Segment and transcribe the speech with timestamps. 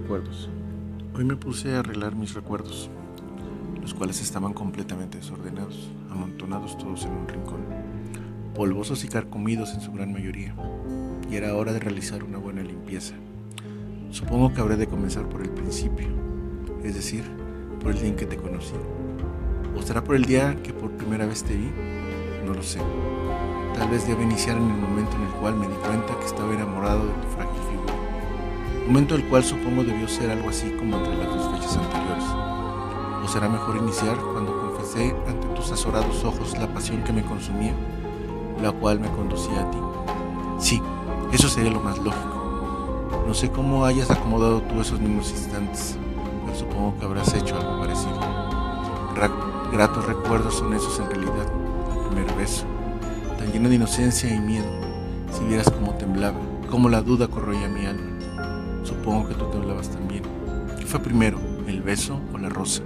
[0.00, 0.48] Recuerdos.
[1.16, 2.88] Hoy me puse a arreglar mis recuerdos,
[3.82, 7.64] los cuales estaban completamente desordenados, amontonados todos en un rincón,
[8.54, 10.54] polvosos y carcomidos en su gran mayoría,
[11.28, 13.14] y era hora de realizar una buena limpieza.
[14.12, 16.06] Supongo que habré de comenzar por el principio,
[16.84, 17.24] es decir,
[17.80, 18.76] por el día en que te conocí.
[19.76, 21.72] ¿O será por el día que por primera vez te vi?
[22.46, 22.78] No lo sé.
[23.74, 26.54] Tal vez deba iniciar en el momento en el cual me di cuenta que estaba
[26.54, 27.97] enamorado de tu frágil figura
[28.88, 32.24] momento el cual supongo debió ser algo así como entre las dos fechas anteriores.
[33.22, 37.74] ¿O será mejor iniciar cuando confesé ante tus azorados ojos la pasión que me consumía,
[38.62, 39.78] la cual me conducía a ti?
[40.58, 40.82] Sí,
[41.32, 43.10] eso sería lo más lógico.
[43.26, 45.98] No sé cómo hayas acomodado tú esos mismos instantes,
[46.46, 48.18] pero supongo que habrás hecho algo parecido.
[49.70, 51.46] gratos recuerdos son esos en realidad,
[51.94, 52.64] el primer beso,
[53.38, 54.70] tan lleno de inocencia y miedo,
[55.30, 56.38] si vieras cómo temblaba,
[56.70, 58.17] cómo la duda corroía mi alma
[58.88, 60.22] Supongo que tú te hablabas también.
[60.78, 62.82] ¿Qué fue primero, el beso o la rosa?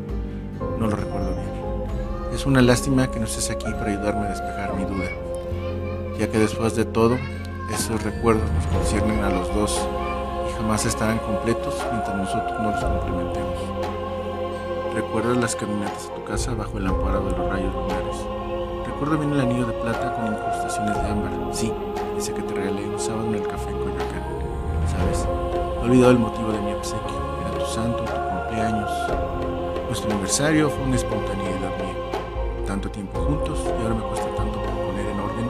[0.80, 2.34] No lo recuerdo bien.
[2.34, 5.08] Es una lástima que no estés aquí para ayudarme a despejar mi duda,
[6.18, 7.16] ya que después de todo,
[7.72, 9.80] esos recuerdos nos conciernen a los dos
[10.50, 13.58] y jamás estarán completos mientras nosotros no los complementemos.
[14.96, 18.16] ¿Recuerdas las caminatas a tu casa bajo el amparo de los rayos lunares?
[18.86, 21.32] Recuerdo bien el anillo de plata con incrustaciones de ámbar.
[21.52, 21.72] Sí,
[22.18, 24.22] ese que te regalé un sábado en el café en Coyoacán.
[24.90, 25.41] ¿Sabes?
[25.82, 27.40] He olvidado el motivo de mi obsequio.
[27.40, 28.90] Era tu santo, tu cumpleaños.
[29.88, 32.64] Nuestro aniversario fue una espontaneidad mía.
[32.68, 35.48] Tanto tiempo juntos y ahora me cuesta tanto poner en orden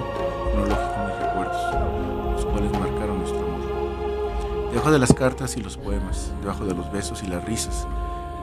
[0.51, 4.71] cronológico mis recuerdos, los cuales marcaron nuestro amor.
[4.71, 7.87] Debajo de las cartas y los poemas, debajo de los besos y las risas,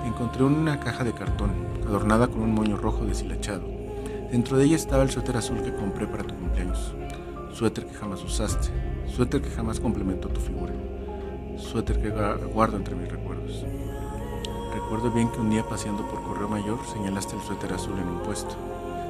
[0.06, 1.50] encontré una caja de cartón,
[1.88, 3.64] adornada con un moño rojo deshilachado.
[4.32, 6.94] Dentro de ella estaba el suéter azul que compré para tu cumpleaños.
[7.52, 8.70] Suéter que jamás usaste,
[9.08, 10.72] suéter que jamás complementó tu figura
[11.70, 13.64] suéter que guardo entre mis recuerdos.
[14.74, 18.20] Recuerdo bien que un día paseando por Correo Mayor señalaste el suéter azul en un
[18.24, 18.56] puesto.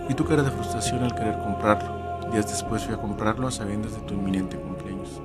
[0.09, 2.31] y tu cara de frustración al querer comprarlo.
[2.31, 5.21] Días después fui a comprarlo a sabiendas de tu inminente cumpleaños.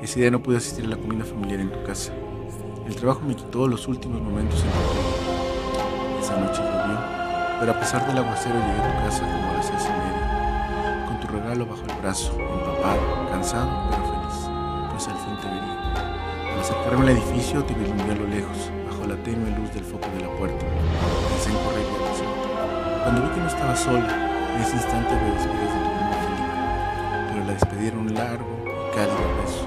[0.00, 2.12] Ese día no pude asistir a la comida familiar en tu casa.
[2.86, 7.00] El trabajo me quitó los últimos momentos en tu Esa noche llovió,
[7.58, 11.06] pero a pesar del aguacero llegué a tu casa como a las seis y media,
[11.08, 14.48] con tu regalo bajo el brazo, empapado, cansado, pero feliz,
[14.92, 15.85] pues al fin te vería.
[16.86, 20.22] Acercarme al edificio te vislumbré a lo lejos, bajo la tenue luz del foco de
[20.22, 20.64] la puerta.
[21.30, 25.58] Pensé en correr y Cuando vi que no estaba sola, en ese instante me despedí
[25.58, 29.66] de tu prima Felipe, pero la despedí era un largo y cálido beso.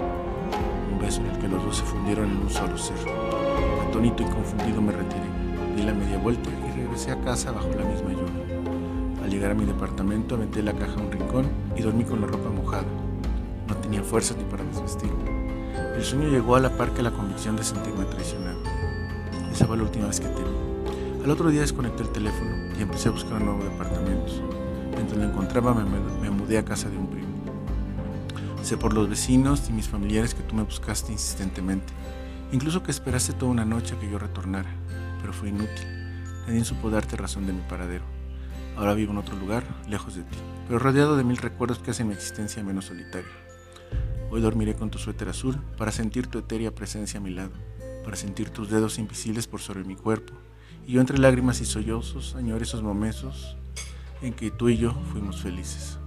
[0.94, 2.96] Un beso en el que los dos se fundieron en un solo ser.
[3.86, 5.28] Atónito y confundido me retiré,
[5.76, 9.24] di la media vuelta y regresé a casa bajo la misma lluvia.
[9.26, 12.28] Al llegar a mi departamento aventé la caja a un rincón y dormí con la
[12.28, 12.88] ropa mojada.
[13.68, 15.39] No tenía fuerza ni para desvestirme.
[16.00, 18.64] El sueño llegó a la par que la convicción de sentirme traicionado.
[19.52, 21.26] Esa fue la última vez que te vi.
[21.26, 24.32] Al otro día desconecté el teléfono y empecé a buscar un nuevo departamento.
[24.94, 25.84] Mientras lo encontraba me,
[26.22, 27.28] me mudé a casa de un primo.
[28.64, 31.92] Sé por los vecinos y mis familiares que tú me buscaste insistentemente.
[32.54, 34.70] Incluso que esperaste toda una noche a que yo retornara,
[35.20, 35.86] pero fue inútil.
[36.48, 38.06] Nadie supo darte razón de mi paradero.
[38.78, 42.08] Ahora vivo en otro lugar, lejos de ti, pero rodeado de mil recuerdos que hacen
[42.08, 43.49] mi existencia menos solitaria.
[44.32, 47.52] Hoy dormiré con tu suéter azul para sentir tu etérea presencia a mi lado,
[48.04, 50.34] para sentir tus dedos invisibles por sobre mi cuerpo,
[50.86, 53.58] y yo entre lágrimas y sollozos añoro esos momentos
[54.22, 55.98] en que tú y yo fuimos felices.